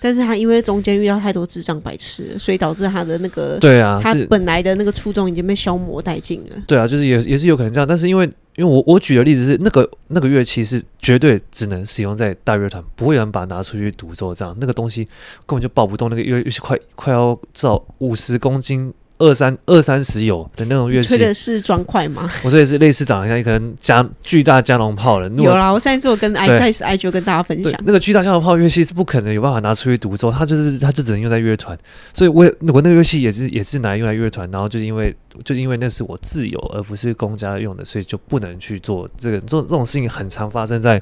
[0.00, 6.56] 但是他因为中间遇到太多智障白痴，所以导致他的那个对啊，他本来的那个初衷已经被消磨殆尽了。
[6.66, 7.86] 对啊，就是也也是有可能这样。
[7.86, 8.24] 但是因为
[8.56, 14.56] 因为我我举的例子是那个那个乐器是绝对只能使用在大乐团，不会有人把它拿出去独奏这样。
[14.60, 15.04] 那个东西
[15.46, 21.08] 根本就抱不动，那个乐乐器快快要至少五十公斤二三二三十有的那种乐器。
[21.08, 22.30] 吹的是砖块吗？
[22.42, 25.28] 我这也是类似长得像一根加巨大加农炮的。
[25.30, 31.76] 有啦，我上一次我跟 I 在 I 就跟大家分享，那个巨大加农炮乐器是不可能有办法拿出去独奏，它就是它就只能用在乐团。
[32.14, 41.00] 所以我也我那个乐器也是也是拿来用来乐团，然后就是因为就是因为那是我自有而不是公家用的，所以就不能去做这个这种这种事情，很常发生在。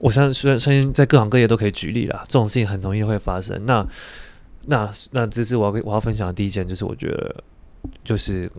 [0.00, 3.60] 我相信，虽然相信在各行各业都可以举例啦，这种事情很容易会发生。
[3.66, 3.84] 那、
[4.70, 7.42] 那、那，这是我要跟我要分享的第一件，就是我觉得，
[8.04, 8.50] 就是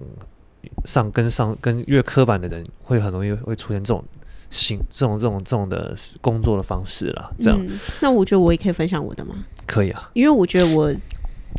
[0.86, 4.04] 上跟上跟越刻板的人，会很容易会出现这种
[4.50, 7.32] 行这种这种这种的工作的方式啦。
[7.40, 9.36] 这样、嗯，那我觉得我也可以分享我的吗？
[9.68, 10.92] 可以啊，因为我觉得我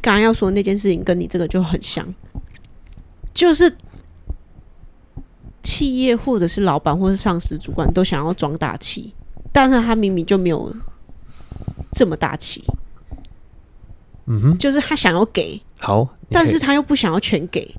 [0.02, 2.06] 刚刚要说的那件事情跟你这个就很像，
[3.32, 3.72] 就是
[5.62, 9.14] 企业或者是老板或者是上司主管都想要装大气。
[9.52, 10.72] 但是他明明就没有
[11.92, 12.62] 这么大气，
[14.30, 17.74] 嗯哼，就是他想要给好，但是他又不想要全给，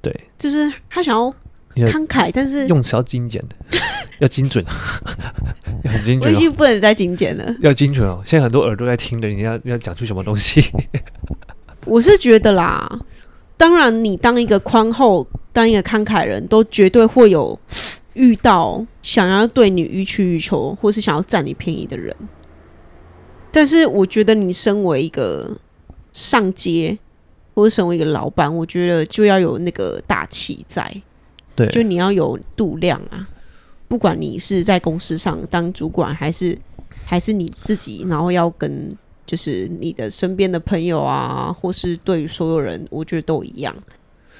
[0.00, 1.32] 对，就是他想要
[1.86, 3.78] 慷慨，但是用词要精简的，
[4.18, 4.64] 要精准，
[5.84, 8.20] 要很精准，我已经不能再精简了，要精准哦。
[8.26, 10.62] 现在很多耳朵在听的，你要你要讲出什么东西？
[11.86, 13.00] 我是觉得啦，
[13.56, 17.58] 当然你当一个宽厚、当一个慷慨人都绝对会有。
[18.14, 22.14] 遇到想要对你予取予求，或是想要占你便宜的人，
[23.52, 25.54] 但是我觉得你身为一个
[26.12, 26.98] 上街，
[27.54, 30.90] 或者身为一个老板，我觉得就要有那个大气在，
[31.54, 33.28] 对，就你要有度量啊。
[33.88, 36.58] 不管你是在公司上当主管，还是
[37.04, 43.76] 还是你自己，然后要跟就是你的身边的朋友啊，或是对于所有人，我觉得都一样，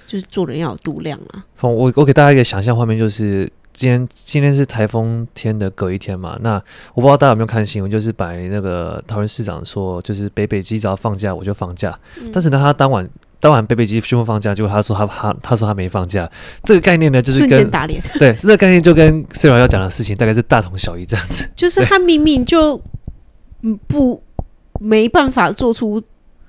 [0.07, 1.44] 就是做人要有度量啊。
[1.61, 3.53] 我我给大家一个想象画面，就是。
[3.75, 6.39] 今天今天是台风天的隔一天嘛？
[6.43, 6.55] 那
[6.95, 11.99] 我不知道大家有没有看新闻，就是摆那个桃园市长说，就是北北基只要放假我就放假。
[12.21, 13.09] 嗯、但是呢，他当晚
[13.41, 16.31] 当晚北北基宣布放假，结果他说他他他说他没放假。
[16.65, 18.03] 这个概念呢，就是跟瞬间打脸。
[18.19, 21.49] 对，这个概念就跟 Sara 要讲的事情大概是大同小异这样子。
[21.57, 22.81] 就是他明明就
[23.63, 24.23] 嗯不
[24.81, 26.03] 没办法做出。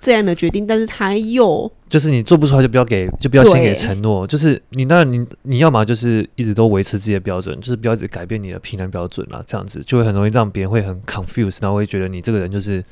[0.04, 4.28] 这样的决定，但是他又就是你做不出来就不要给，就不要先给承诺。
[4.28, 9.42] 就是你那，你你要么就是一直都维持自己的标准，就是不要一直改变你的评量标准啦。
[9.48, 12.84] 这样子就会很容易让别人会很 confused，然后会觉得你这个人就是。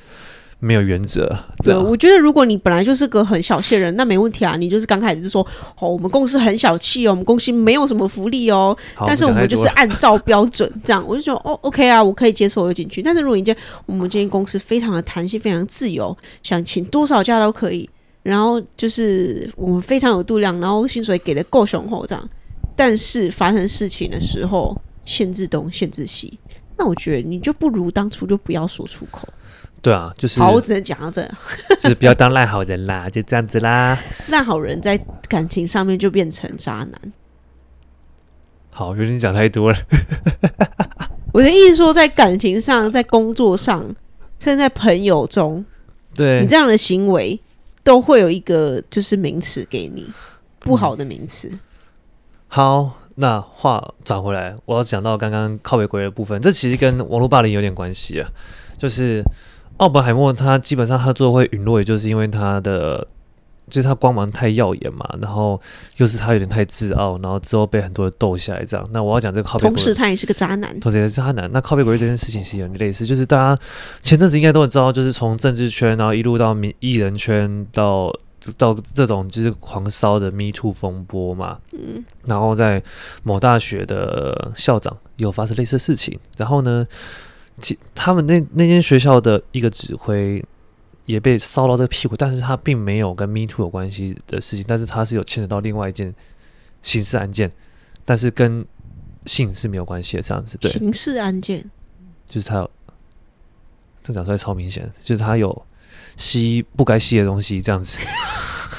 [0.64, 1.28] 没有原则，
[1.64, 4.56] 对，我觉得如果你本来就是个很小气的人，那没问题啊。
[4.56, 5.42] 你就是刚开始就说，
[5.80, 13.02] 哦，我们公司很小气哦，我们公司没有什么福利哦，但是我们就是按照标准这样，我就觉得哦，OK 啊，我可以接受，我进去。
[13.02, 17.90] 但是如果你见我们今天公司非常的弹性，非常自由，想请多少假都可以，
[18.22, 22.30] 然后就是我们非常有度量，然后薪水给的够雄厚这样，
[22.76, 26.38] 但是发生事情的时候限制东限制西，
[26.78, 29.28] 那我觉得你就不如当初就不要说出口。
[29.82, 31.28] 对啊，就是好，我只能讲到这，
[31.82, 33.98] 就是不要当烂好人啦，就这样子啦。
[34.30, 34.96] 烂好人在
[35.28, 37.14] 感情上面就变成渣男。
[38.70, 39.78] 好，有点讲太多了。
[41.34, 43.82] 我的意思说，在感情上，在工作上，
[44.38, 45.66] 甚至在朋友中，
[46.14, 47.40] 对你这样的行为，
[47.84, 50.08] 都会有一个就是名词给你
[50.60, 51.48] 不好的名词。
[51.52, 51.60] 嗯。
[52.50, 58.30] 好，那话转回来，我要讲到刚刚靠北鬼的部分，这其实跟网络霸凌有点关系啊，
[58.78, 59.24] 就是。
[59.82, 63.08] 奥本海默他基本上他最后会陨落，也就是因为他的
[63.68, 65.60] 就是他光芒太耀眼嘛，然后
[65.98, 68.88] 又是他有点太自傲，然后之后被很多人斗下来这样。
[68.94, 71.50] 那我要讲这个靠背鬼，同时他也是个渣男，同时也是渣男。
[71.52, 73.60] 那靠背鬼这件事情是有点类似，就是大家
[74.04, 78.16] 前阵子应该都很知道，就是从政治圈，然后一路到名艺人圈，到
[78.60, 81.58] 到这种就是狂烧的 Me Too 风波嘛。
[81.72, 82.06] 嗯。
[82.28, 82.84] 然后在
[83.24, 86.86] 某大学的校长有发生类似的事情，然后呢？
[87.60, 90.44] 其他们那那间学校的一个指挥
[91.06, 96.14] 也被烧到这个屁股，但是他并没有跟 Me Too 有关系的事情，但是他是有牵扯到另外一件
[96.82, 97.52] 刑事案件，
[98.06, 98.66] 但是跟
[99.26, 100.58] 性是没有关系的这样子。
[100.58, 101.64] 对，刑事案件
[102.28, 102.72] 就是他有，
[104.02, 105.66] 这讲出来超明显，就是他有
[106.18, 108.00] 吸不该吸的东西这样子。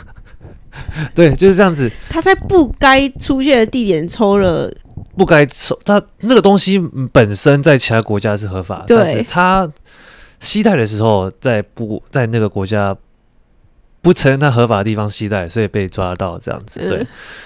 [1.15, 1.91] 对，就是这样子。
[2.09, 4.73] 他在不该出现的地点抽了。
[5.17, 6.79] 不该抽，他那个东西
[7.13, 9.71] 本身在其他国家是合法，但是他
[10.41, 12.97] 携带的时候在不在那个国家
[14.01, 16.81] 不承认他合法的地方携带，所以被抓到这样子。
[16.89, 16.99] 对，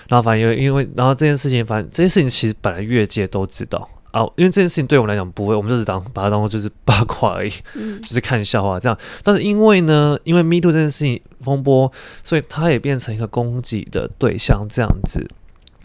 [0.08, 8.96] 然后反正因为因为然后这件事情，反正这件事情其实本来越界都知道啊，因为这件事情对我们来讲不会，我们就是当把它当做就是八卦而已，嗯，就是看笑话这样。
[9.22, 11.92] 但是因为呢，因为 Me Too 这件事情风波，
[12.24, 15.28] 所以他也变成一个攻击的对象这样子。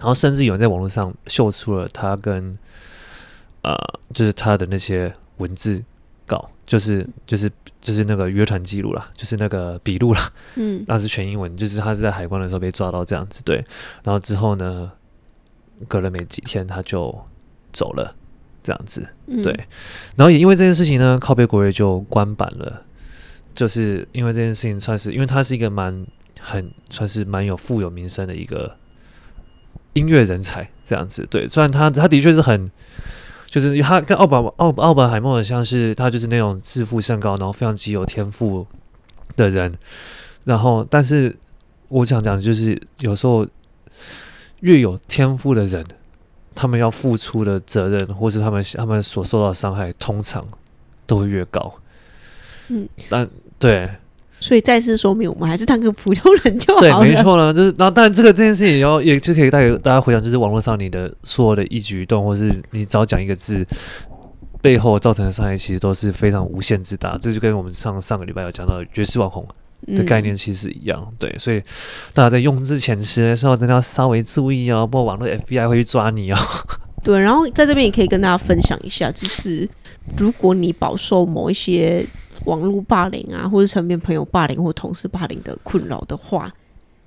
[0.01, 2.57] 然后甚至有人在网络上秀出了他跟，
[3.61, 3.75] 呃，
[4.11, 5.79] 就是他的那些文字
[6.25, 13.63] 稿，就是就是就是那个约谈记录啦，就是那个笔录啦，嗯，那是全英文，就是他是在海关的时候被抓到这样子，对，
[14.03, 14.91] 然后之后呢，
[15.87, 17.15] 隔了没几天他就
[17.71, 18.15] 走了，
[18.63, 19.07] 这样子，
[19.43, 19.67] 对，嗯、
[20.15, 22.83] 然后也因为这件事情呢，靠背国乐就关版了，
[23.53, 26.03] 就是因为这件事情算是，因为他是一个蛮
[26.39, 28.75] 很算是蛮有富有名声的一个
[29.93, 32.71] 音乐人才，这样子，对，虽然他他的确是很。
[33.47, 38.65] 就是他跟奥本奥奥本海默很像是，他就是那种自负甚高，然后非常极有天赋
[39.35, 39.77] 的人。
[40.45, 41.35] 然后，但是
[41.89, 43.45] 我想讲的就是，有时候
[44.61, 45.85] 越有天赋的人，
[46.55, 50.47] 他们要付出的责任，或是他们他们所受到的伤害，通常
[51.05, 51.73] 都会越高。
[52.69, 53.27] 嗯，但
[53.59, 53.89] 对。
[54.41, 56.99] 所以再次说明，我们还是当个普通人就好了。
[56.99, 63.63] 对，没错了，就是然后，但这个这件事情也要也就可以带给大家回想，就是网络上你的所有的一举一动，或是你只要讲一个字，
[64.59, 67.17] 背后造成的伤害，其实都是非常无限之大。
[67.21, 69.47] 这就跟我们上上个礼拜有讲到爵士网红
[69.95, 70.99] 的概念其实一样。
[71.07, 71.61] 嗯、对，所以
[72.13, 76.37] 大家在用字遣词的时候，大家要稍微注意哦，不然网络 FBI 会去抓你哦。
[77.03, 79.69] 对，然后在这边也可以跟大家分享一下，就是
[80.17, 82.05] 如果你饱受某一些
[82.45, 86.53] 网络霸凌啊，或者身边朋友霸凌或同事霸凌的困扰的话，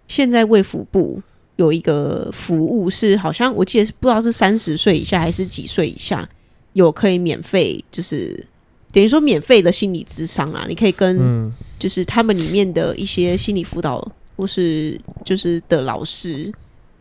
[0.09, 1.21] 现在卫福部
[1.57, 6.29] 有一个服务是，好像我记得是不知道是三十岁以下还是几岁以下，
[6.73, 8.47] 有可以免费，就是
[8.93, 16.53] 等于说免费的心理咨商啊，你可以跟就是他们里面的一些心理辅导或是就是的老师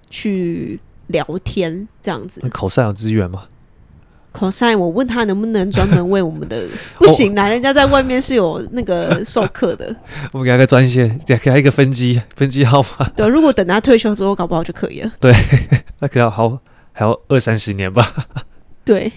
[0.09, 2.41] 去聊天这样子。
[2.49, 3.45] 考上有资源吗
[4.33, 6.63] ？cos，我问他能不能专门为我们的，
[6.99, 9.95] 不行啦，人家在外面是有那个授课的。
[10.33, 13.07] 我们给他个专线，给他一个分机，分机号码。
[13.15, 15.11] 对，如果等他退休之后，搞不好就可以了。
[15.19, 15.33] 对，
[15.99, 16.59] 那可要好
[16.91, 18.11] 还要二三十年吧。
[18.83, 19.11] 对，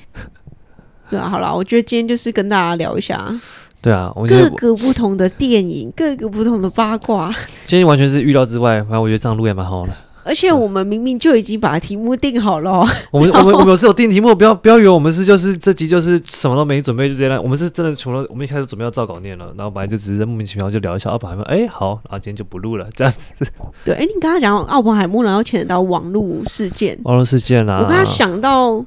[1.11, 3.35] 对啊，好啦，我觉得今天就是跟大家聊一下。
[3.83, 7.33] 对啊，我各个不同的电影，各个不同的八卦。
[7.67, 9.93] 今天完全是预料之外，反正我觉得这样录也蛮好的。
[10.27, 12.89] 而且我们明明就已经把题目定好了， 哦。
[13.13, 17.39] 我们我们我们是有定题目，不要不要以为我们是就是这集就是什么都没准备就直接来。
[17.39, 21.45] 我们是真的除了我们一开始准备要照稿念了，然后本来就只是莫名其妙就聊一下奥本海默。
[21.45, 23.33] 哎，好，然后今天就不录了， 这样子。
[23.85, 27.79] 对，哎，你刚刚讲奥本海默，然后牵扯到网络事件，网络事件啊。
[27.81, 28.85] 我刚刚想到，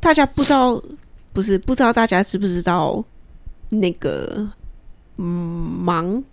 [0.00, 0.82] 大家不知道，
[1.34, 3.04] 不是不知道大家知不知道
[3.68, 4.48] 那个
[5.18, 6.24] 嗯忙。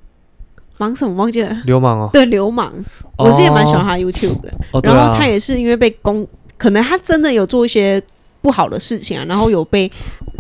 [0.78, 1.56] 忙什么忘记了？
[1.66, 2.72] 流氓哦，对，流氓。
[3.18, 8.02] 我是也蛮喜欢他 YouTube 的，哦、然后他也是因为被公，可能他真的有做一些
[8.42, 9.92] 不好的事情啊，然后有被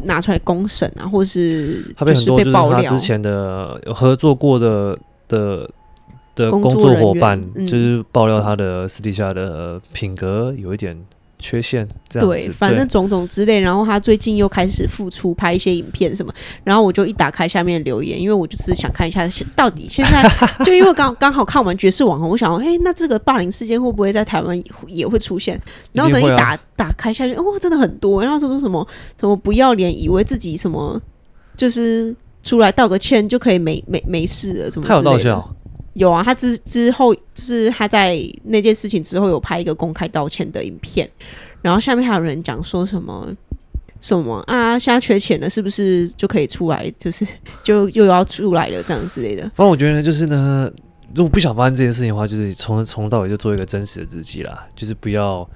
[0.03, 4.97] 拿出来公审啊，或是他被很多就是被爆料，之前的有合作过的
[5.27, 5.69] 的
[6.35, 10.97] 的工作伙伴，嗯、就是爆料他的私底下的品格有一点。
[11.39, 13.59] 缺陷这样子，对，反正种种之类。
[13.59, 20.23] 然后他最近又开始复出拍一些影片什么，然后我就一打开下面留言，因为我就是想看一下到底现在
[20.65, 25.59] 就因为刚刚好看完绝世网红，我想说，哎，那这个霸凌事件会不会在台湾也会出现？
[25.93, 28.23] 然后等一打打开下去，哦，真的很多。
[28.23, 28.87] 然后说说什么
[29.19, 30.99] 什么不要脸，以为自己什么
[31.55, 34.87] 就是出来道个歉就可以没没没事了，什么？
[34.87, 35.47] 他有道歉、哦。
[35.97, 41.09] 有啊，他之之后就是他在那件事情之后有拍一个公开道歉的影片，
[41.61, 43.27] 然后下面还有人讲说什么
[43.99, 47.25] 什么啊，现在缺钱了，是不是就可以出来，就是
[47.63, 49.41] 就又要出来了这样之类的。
[49.55, 50.71] 反正我觉得就是呢，
[51.15, 55.49] 如果不想发生这件事情的话，就是从从头到尾就做一个真实的自己啦，就是不要。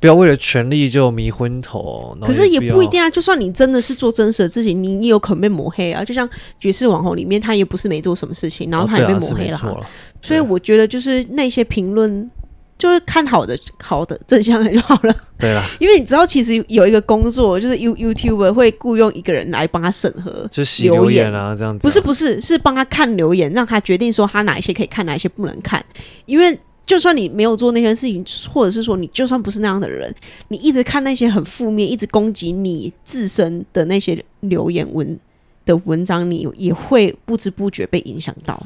[0.00, 2.16] 不要为了权力就迷昏头。
[2.22, 6.02] 可是也不一定啊，就算你真的是做真实的事情，你你有可能被抹黑啊。
[6.02, 9.60] 就像爵士网红里面，他也不是没做什么事情，然后他也被抹黑了。
[9.62, 9.86] 哦啊、
[10.22, 12.30] 所以我觉得就是那些评论，
[12.78, 15.14] 就是看好的、好的正向的就好了。
[15.38, 21.82] 对啦， 因为你知道，其实有一个工作，就是 You YouTuber 会雇佣一个人来帮他审核，就洗留言啊这样子、啊。
[21.82, 25.84] 不是不是，是帮他看留言，让他决定说他哪一些可以看，哪一些不能看，
[26.24, 26.58] 因为。
[26.90, 30.12] 就算你没有做那件事情，或者是说你就算不是那样的人，
[30.48, 35.16] 你一直看那些很负面、一直攻击你自身的那些留言文
[35.64, 38.60] 的文章，你也会不知不觉被影响到。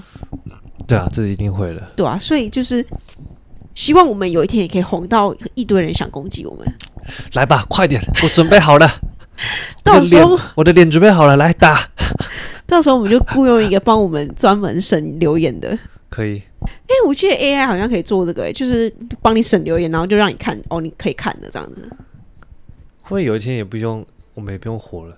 [0.87, 1.87] 对啊，这是一定会的。
[1.95, 2.83] 对啊，所以就是
[3.75, 6.67] 希望我们有一天也可以红到一堆人想攻击我们。
[7.35, 8.91] 来吧，快点，我准备好了。
[9.85, 11.79] 到时候我的脸准备好了，来打。
[12.67, 15.79] 到时候我们就雇佣一个帮我们专门审留言的。
[16.09, 16.41] 可以。
[16.65, 18.93] 哎，我记得 AI 好像可以做这个，就是
[19.23, 21.89] 帮你审留言，然后就让你看哦，你可以看的这样子。
[23.03, 24.05] 会不会有一天也不用，
[24.35, 25.17] 我们也不用活了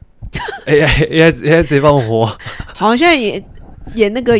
[0.66, 2.26] ？AI AI AI 直接帮我活。
[2.74, 3.42] 好像现在也
[3.94, 4.36] 演那个，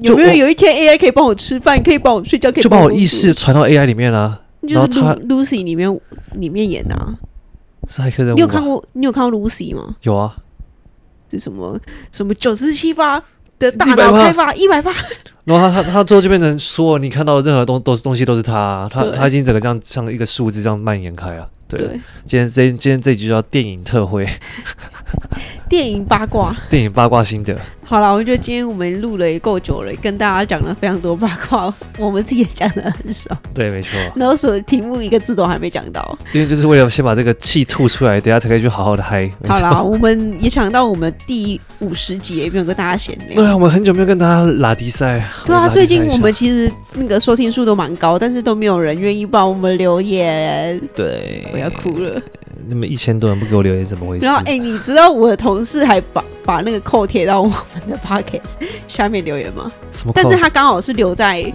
[0.00, 4.40] 有没有有一天 AI 可以帮我吃饭，可以帮我睡觉，可以就把我意识传到 AI 里面啊？
[4.66, 4.86] 就是
[5.28, 6.00] Lucy 里面
[6.34, 7.14] 里面演的啊。
[7.88, 8.34] 是骇客任务。
[8.34, 8.84] 你有看过？
[8.92, 9.96] 你有看过 Lucy 吗？
[10.02, 10.36] 有啊。
[11.28, 11.78] 这什么
[12.10, 13.22] 什么九十七发
[13.58, 14.90] 的大脑开发一百发，
[15.48, 21.48] 然后他他他最后就变成说，你看到的任何东都是东西都是他，他他已经整个这样像一个数字这样蔓延开啊。
[21.66, 22.00] 对，对。
[22.26, 24.26] 今天这今天这集就叫电影特会，
[25.68, 27.56] 电影八卦，电影八卦心得。
[27.84, 33.34] 好了，我觉得今天我们录了也够久了，跟大家讲了非常多八卦， 我们自己也讲的很少。
[33.54, 33.90] 对，没错。
[34.14, 39.30] 然后说题目一个字都还没讲到，因为就是为了先把这个气吐出来，等下才可以去好好的嗨。
[39.46, 43.36] 好了， 我们也想到我们第五十集也没有跟大家闲聊。
[43.36, 45.22] 对啊，我们很久没有跟大家拉迪赛。
[45.46, 50.78] 对啊，最近我们其实那个收听数都蛮高，但是都没有人愿意帮我们留言。
[50.94, 52.20] 对，我要哭了。
[52.66, 54.24] 那么一千多人不给我留言，怎么回事？
[54.24, 59.70] 然后，哎、欸，你知道我的同事还把把那个扣贴到我们的 podcast 下面留言吗？
[59.92, 60.12] 什么？
[60.14, 61.52] 但是他刚好是留在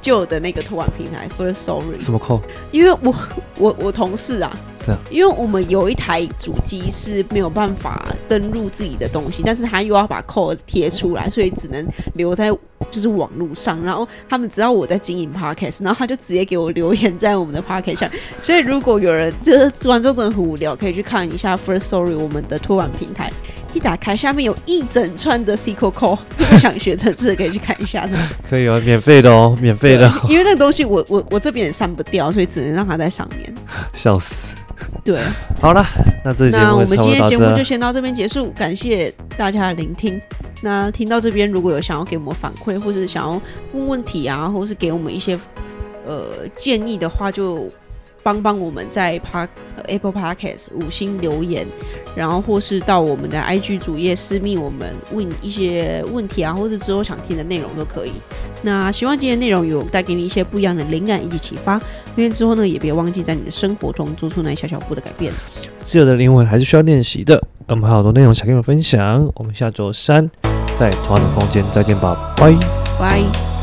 [0.00, 1.98] 旧的那个托管平台 Firstory。
[1.98, 2.40] 什么扣？
[2.70, 3.14] 因为我
[3.58, 4.52] 我我同事啊。
[4.86, 11.82] 这样，因为我们有一台主机是没有办法登录自己的东西，但是他又要把 code 贴出来，所以只能
[12.16, 12.52] 留在
[12.94, 13.82] 就是网络上。
[13.82, 18.10] 然后他们知道我在经营 podcast，然后他就直接给我留言在我们的 podcast 上。
[18.40, 23.32] 所以如果有人就是做完之后真的很无聊，可以去看一下 First Story 我们的托管平台。
[23.72, 26.16] 一打开，下面有一整串的 SQL 果
[26.56, 28.12] 想学程式可以去看一下的。
[28.48, 30.08] 可以哦，免费的哦，免费的。
[30.28, 33.52] 因为那个东西我我我这边也删不掉，所以只能让它在上面。
[33.92, 34.54] 笑死。
[35.02, 35.20] 对，
[35.60, 35.84] 好了，
[36.24, 40.20] 那这节目那我们今天节目就先到这边结束，感谢大家的聆听。
[40.62, 43.40] 那听到这边，如果有想要给我们反馈，或是想要
[43.72, 45.38] 问问题啊，或是给我们一些
[46.06, 47.68] 呃建议的话，就
[48.22, 49.48] 帮帮我们在 Park
[49.86, 51.66] Apple Podcast 五星留言，
[52.16, 58.12] 然后或是到我们的 IG 主页私密我们问一些问题啊，或是之后想听的内容都可以。
[58.64, 61.74] 那希望今天内容有带给你一些不一样的灵感以及启发。
[62.16, 65.32] 明天之后呢，也别忘记在你的生活中做出那一小小步的改变。
[65.80, 67.40] 自由的灵魂还是需要练习的。
[67.68, 69.30] 我们还有好多内容想跟你们分享。
[69.34, 70.28] 我们下周三
[70.74, 72.52] 在同样的空间再见吧，拜
[72.98, 73.53] 拜。